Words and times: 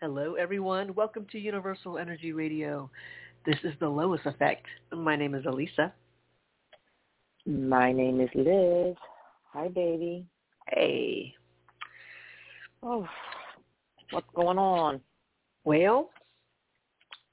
Hello, 0.00 0.32
everyone. 0.34 0.94
Welcome 0.94 1.26
to 1.30 1.38
Universal 1.38 1.98
Energy 1.98 2.32
Radio. 2.32 2.90
This 3.44 3.56
is 3.64 3.74
the 3.80 3.88
Lois 3.88 4.20
Effect. 4.24 4.64
My 4.90 5.14
name 5.14 5.34
is 5.34 5.44
Alyssa. 5.44 5.92
My 7.44 7.92
name 7.92 8.18
is 8.22 8.30
Liz. 8.34 8.96
Hi, 9.52 9.68
baby. 9.68 10.24
Hey. 10.68 11.34
Oh, 12.82 13.06
what's 14.10 14.26
going 14.34 14.56
on? 14.56 15.02
Well, 15.64 16.08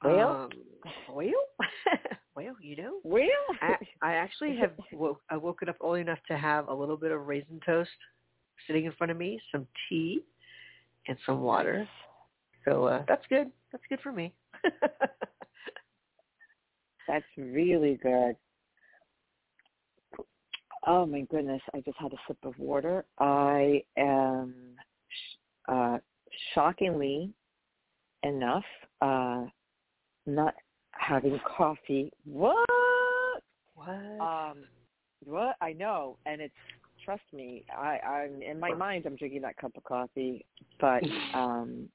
Well? 0.04 0.30
um, 0.30 0.50
well, 1.10 1.32
well, 2.36 2.56
you 2.62 2.76
know, 2.76 3.00
Well, 3.06 3.28
I, 3.62 3.76
I 4.02 4.14
actually 4.16 4.58
have 4.58 4.72
woke, 4.92 5.22
I 5.30 5.38
woken 5.38 5.70
up 5.70 5.78
early 5.82 6.02
enough 6.02 6.20
to 6.28 6.38
have 6.38 6.68
a 6.68 6.74
little 6.74 6.98
bit 6.98 7.14
of 7.14 7.28
raisin 7.28 7.62
toast 7.66 7.90
sitting 8.66 8.84
in 8.84 8.92
front 8.92 9.12
of 9.12 9.18
me, 9.18 9.40
some 9.54 9.66
tea, 9.88 10.22
and 11.08 11.18
some 11.26 11.40
water. 11.40 11.88
So 12.68 12.86
uh, 12.86 13.04
that's 13.08 13.26
good. 13.30 13.52
That's 13.72 13.84
good 13.90 14.00
for 14.02 14.12
me. 14.12 14.34
that's 17.08 17.26
really 17.38 18.00
good. 18.02 18.36
Oh 20.86 21.06
my 21.06 21.22
goodness! 21.22 21.62
I 21.74 21.82
just 21.82 21.98
had 21.98 22.14
a 22.14 22.18
sip 22.28 22.38
of 22.44 22.58
water. 22.60 23.06
I 23.20 23.84
am 23.98 24.54
sh- 25.10 25.38
uh, 25.72 25.98
shockingly 26.54 27.32
enough 28.24 28.64
uh, 29.02 29.46
not 30.26 30.56
having 30.92 31.40
coffee. 31.58 32.12
What? 32.26 32.58
what? 33.76 34.22
Um, 34.22 34.64
what 35.24 35.56
I 35.62 35.74
know, 35.74 36.18
and 36.26 36.42
it's 36.42 36.54
trust 37.04 37.24
me. 37.34 37.64
I, 37.76 38.00
I'm 38.00 38.42
in 38.42 38.60
my 38.60 38.74
mind. 38.74 39.06
I'm 39.06 39.16
drinking 39.16 39.42
that 39.42 39.58
cup 39.58 39.72
of 39.78 39.84
coffee, 39.84 40.46
but 40.80 41.02
um, 41.34 41.90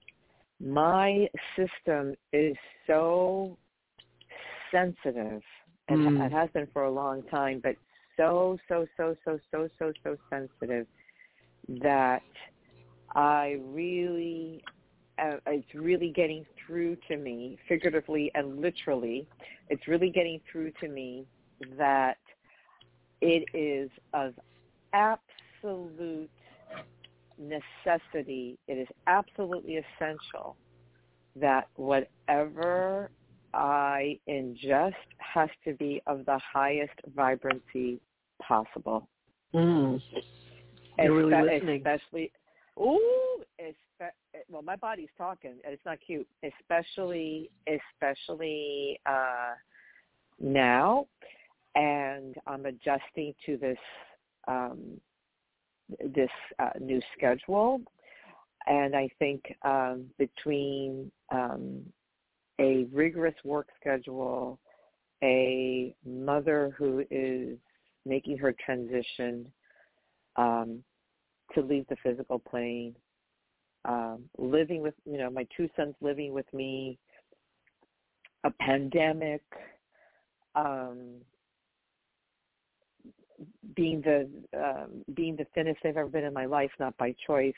my 0.63 1.29
system 1.57 2.15
is 2.33 2.57
so 2.87 3.57
sensitive, 4.71 5.43
and 5.89 6.01
Mm. 6.01 6.27
it 6.27 6.33
has 6.33 6.51
been 6.51 6.67
for 6.69 6.85
a 6.85 6.91
long 6.91 7.23
time, 7.25 7.61
but 7.61 7.77
so 8.17 8.59
so 8.69 8.87
so 8.97 9.17
so 9.25 9.39
so 9.51 9.69
so 9.79 9.93
so 10.03 10.17
sensitive 10.31 10.87
that 11.69 12.23
I 13.15 13.59
really. 13.65 14.63
Uh, 15.19 15.37
it's 15.47 15.75
really 15.75 16.09
getting 16.11 16.45
through 16.67 16.97
to 17.07 17.19
me, 17.19 17.59
figuratively 17.69 18.31
and 18.35 18.61
literally. 18.61 19.29
It's 19.69 19.87
really 19.87 20.09
getting 20.09 20.41
through 20.51 20.73
to 20.81 20.89
me 20.89 21.27
that 21.77 22.17
it 23.21 23.45
is 23.55 23.91
of 24.15 24.35
absolute 24.95 26.31
necessity, 27.43 28.59
it 28.69 28.75
is 28.75 28.89
absolutely 29.07 29.77
essential 29.77 30.57
that 31.37 31.69
whatever 31.77 33.11
I 33.55 34.19
ingest 34.29 34.95
has 35.19 35.49
to 35.65 35.75
be 35.75 36.03
of 36.07 36.25
the 36.27 36.39
highest 36.53 36.95
vibrancy 37.15 38.01
possible. 38.41 39.09
Mm. 39.55 40.01
You're 40.99 41.15
really 41.15 41.33
Espe- 41.33 41.53
listening. 41.55 41.77
Especially, 41.87 42.33
ooh, 42.79 43.43
espe- 43.61 44.43
well, 44.51 44.63
my 44.63 44.77
body's 44.77 45.09
talking, 45.17 45.55
and 45.65 45.73
it's 45.73 45.85
not 45.85 45.99
cute. 46.05 46.27
Especially, 46.43 47.51
especially 47.67 49.01
uh, 49.07 49.55
now, 50.41 51.07
and 51.75 52.37
I'm 52.47 52.67
adjusting 52.67 53.35
to 53.47 53.57
this 53.57 53.79
um, 54.49 55.01
this 56.15 56.31
uh, 56.59 56.71
new 56.81 57.01
schedule, 57.17 57.81
and 58.67 58.95
I 58.95 59.09
think 59.19 59.43
um, 59.63 60.07
between 60.19 61.11
um, 61.31 61.83
a 62.61 62.87
rigorous 62.93 63.35
work 63.45 63.69
schedule, 63.81 64.59
a 65.23 65.95
mother 66.07 66.75
who 66.77 67.05
is 67.11 67.59
making 68.05 68.39
her 68.39 68.55
transition 68.65 69.47
um, 70.37 70.83
to 71.55 71.61
leave 71.61 71.87
the 71.89 71.97
physical 72.03 72.39
plane, 72.39 72.95
um, 73.85 74.25
living 74.39 74.81
with 74.81 74.95
you 75.05 75.19
know 75.19 75.31
my 75.31 75.47
two 75.57 75.69
sons 75.77 75.95
living 76.01 76.33
with 76.33 76.47
me, 76.53 76.99
a 78.45 78.51
pandemic, 78.61 79.43
um, 80.55 81.17
being 83.75 84.01
the 84.03 84.29
um, 84.57 85.05
being 85.15 85.37
the 85.37 85.47
thinnest 85.55 85.81
I've 85.85 85.97
ever 85.97 86.09
been 86.09 86.25
in 86.25 86.33
my 86.33 86.47
life, 86.47 86.71
not 86.79 86.97
by 86.97 87.15
choice, 87.27 87.55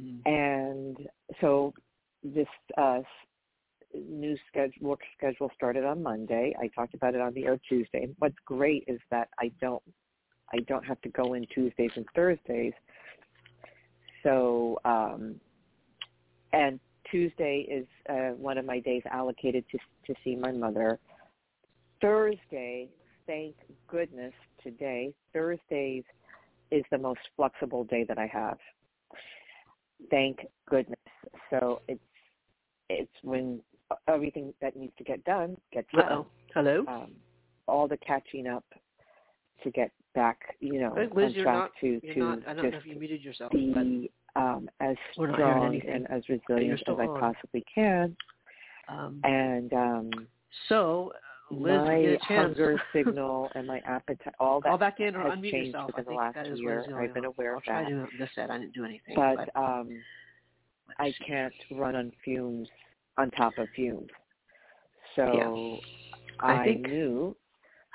Mm. 0.00 0.20
and 0.26 1.08
so 1.40 1.72
this 2.22 2.46
uh, 2.76 3.00
new 3.94 4.36
schedule, 4.48 4.88
work 4.88 5.00
schedule 5.16 5.50
started 5.54 5.84
on 5.84 6.02
Monday. 6.02 6.54
I 6.60 6.68
talked 6.68 6.94
about 6.94 7.14
it 7.14 7.20
on 7.20 7.32
the 7.34 7.46
air 7.46 7.58
Tuesday. 7.68 8.08
What's 8.18 8.36
great 8.44 8.84
is 8.86 9.00
that 9.10 9.28
I 9.38 9.50
don't 9.60 9.82
I 10.52 10.58
don't 10.68 10.84
have 10.84 11.00
to 11.02 11.08
go 11.08 11.34
in 11.34 11.46
Tuesdays 11.52 11.90
and 11.96 12.06
Thursdays. 12.14 12.72
So 14.22 14.78
um, 14.84 15.36
and 16.52 16.78
Tuesday 17.10 17.66
is 17.70 17.86
uh, 18.10 18.34
one 18.36 18.58
of 18.58 18.64
my 18.64 18.80
days 18.80 19.02
allocated 19.10 19.64
to 19.70 19.78
to 20.06 20.20
see 20.22 20.36
my 20.36 20.52
mother. 20.52 20.98
Thursday, 22.02 22.88
thank 23.26 23.54
goodness 23.88 24.32
today, 24.62 25.12
Thursdays 25.32 26.04
is 26.70 26.84
the 26.90 26.98
most 26.98 27.20
flexible 27.36 27.84
day 27.84 28.04
that 28.04 28.18
I 28.18 28.26
have. 28.26 28.58
Thank 30.10 30.38
goodness. 30.68 30.98
So 31.50 31.80
it's 31.88 32.00
it's 32.88 33.12
when 33.22 33.60
everything 34.08 34.52
that 34.60 34.76
needs 34.76 34.92
to 34.98 35.04
get 35.04 35.24
done 35.24 35.56
gets 35.72 35.88
done. 35.92 36.04
Uh-oh. 36.04 36.26
Hello? 36.54 36.84
Um, 36.86 37.12
all 37.66 37.88
the 37.88 37.96
catching 37.98 38.46
up 38.46 38.64
to 39.64 39.70
get 39.70 39.90
back, 40.14 40.56
you 40.60 40.80
know, 40.80 40.94
Liz, 40.96 41.34
on 41.36 41.42
track 41.42 41.44
not, 41.44 41.70
to 41.80 42.00
to 42.00 42.18
not, 42.18 42.38
I 42.46 42.54
don't 42.54 42.56
know 42.64 42.70
just 42.70 42.86
if 42.86 42.86
you 42.86 42.98
muted 42.98 43.22
yourself, 43.22 43.52
be 43.52 44.10
um, 44.36 44.68
as 44.80 44.96
We're 45.16 45.28
not 45.28 45.36
hearing 45.36 45.80
strong 45.80 45.94
and 45.94 46.10
as 46.10 46.22
resilient 46.28 46.82
as 46.86 46.96
I 46.98 47.06
on. 47.06 47.20
possibly 47.20 47.64
can. 47.74 48.16
um, 48.88 49.20
And 49.24 49.72
um, 49.72 50.10
so, 50.68 51.12
Liz, 51.50 51.80
my 51.86 52.00
get 52.02 52.10
a 52.14 52.18
chance. 52.26 52.28
hunger 52.58 52.82
signal 52.92 53.50
and 53.54 53.66
my 53.66 53.78
appetite, 53.86 54.34
all 54.40 54.60
that 54.60 54.68
Call 54.68 54.78
back 54.78 54.98
in 55.00 55.14
or 55.14 55.22
has 55.30 55.38
unmute 55.38 55.50
changed 55.50 55.66
yourself. 55.68 55.90
I 55.96 56.02
think 56.02 56.16
last 56.18 56.34
that 56.34 56.46
is 56.48 56.58
year. 56.60 56.84
I've 57.00 57.14
been 57.14 57.24
aware 57.24 57.52
I'll 57.52 57.58
of 57.58 57.62
that. 57.68 58.08
this. 58.18 58.28
Said 58.34 58.50
I 58.50 58.58
didn't 58.58 58.74
do 58.74 58.84
anything, 58.84 59.14
But 59.14 59.36
but 59.54 59.56
um, 59.60 59.88
I 60.98 61.12
can't 61.26 61.54
run 61.70 61.94
on 61.94 62.10
fumes 62.24 62.68
on 63.16 63.30
top 63.32 63.52
of 63.58 63.68
fumes. 63.76 64.08
So 65.14 65.80
Yeah. 66.42 66.46
I 66.46 66.60
I, 66.60 66.64
think- 66.64 66.86
knew 66.88 67.36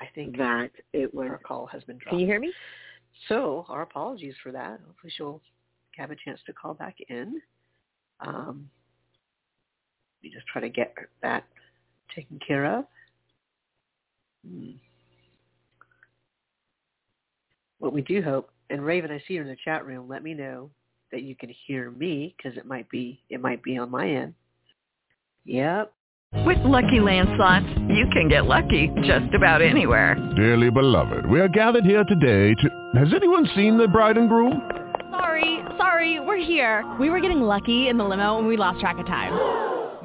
I 0.00 0.06
think 0.14 0.36
that 0.38 0.70
it 0.92 1.12
was. 1.14 1.28
our 1.28 1.38
call 1.38 1.66
has 1.66 1.84
been 1.84 1.96
dropped. 1.98 2.10
Can 2.10 2.18
you 2.20 2.26
hear 2.26 2.40
me? 2.40 2.52
So 3.28 3.66
our 3.68 3.82
apologies 3.82 4.34
for 4.42 4.50
that. 4.52 4.80
Hopefully 4.86 5.12
she'll 5.16 5.40
have 5.98 6.10
a 6.10 6.16
chance 6.24 6.40
to 6.46 6.52
call 6.54 6.72
back 6.74 6.96
in. 7.08 7.40
Um, 8.20 8.68
we 10.22 10.30
just 10.30 10.46
try 10.46 10.62
to 10.62 10.68
get 10.70 10.94
that 11.22 11.44
taken 12.16 12.40
care 12.46 12.64
of. 12.78 12.84
Hmm. 14.46 14.70
What 17.78 17.92
we 17.92 18.02
do 18.02 18.22
hope, 18.22 18.50
and 18.70 18.84
Raven, 18.84 19.10
I 19.10 19.18
see 19.26 19.34
you 19.34 19.42
in 19.42 19.48
the 19.48 19.56
chat 19.64 19.84
room. 19.84 20.08
Let 20.08 20.22
me 20.22 20.34
know 20.34 20.70
that 21.10 21.22
you 21.22 21.34
can 21.36 21.52
hear 21.66 21.90
me 21.90 22.34
because 22.36 22.56
it 22.56 22.66
might 22.66 22.88
be 22.90 23.20
it 23.28 23.40
might 23.40 23.62
be 23.62 23.76
on 23.76 23.90
my 23.90 24.08
end. 24.08 24.34
Yep. 25.44 25.92
With 26.46 26.58
Lucky 26.64 26.98
Land 26.98 27.28
slots, 27.36 27.66
you 27.90 28.06
can 28.10 28.28
get 28.28 28.46
lucky 28.46 28.90
just 29.02 29.34
about 29.34 29.60
anywhere. 29.60 30.16
Dearly 30.34 30.70
beloved, 30.70 31.28
we 31.28 31.40
are 31.40 31.48
gathered 31.48 31.84
here 31.84 32.04
today 32.04 32.54
to... 32.54 32.98
Has 32.98 33.12
anyone 33.14 33.46
seen 33.54 33.76
the 33.76 33.86
bride 33.86 34.16
and 34.16 34.30
groom? 34.30 34.66
Sorry, 35.10 35.58
sorry, 35.76 36.20
we're 36.20 36.42
here. 36.42 36.90
We 36.98 37.10
were 37.10 37.20
getting 37.20 37.42
lucky 37.42 37.88
in 37.88 37.98
the 37.98 38.04
limo 38.04 38.38
and 38.38 38.48
we 38.48 38.56
lost 38.56 38.80
track 38.80 38.96
of 38.98 39.06
time. 39.06 39.32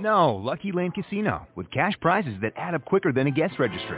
No, 0.02 0.36
Lucky 0.36 0.74
Land 0.74 0.96
Casino, 0.96 1.48
with 1.56 1.72
cash 1.72 1.94
prizes 2.02 2.36
that 2.42 2.54
add 2.58 2.74
up 2.74 2.84
quicker 2.84 3.14
than 3.14 3.28
a 3.28 3.32
guest 3.32 3.58
registry. 3.58 3.98